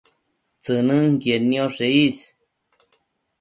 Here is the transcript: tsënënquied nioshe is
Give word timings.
tsënënquied 0.63 1.43
nioshe 1.49 1.87
is 2.05 2.17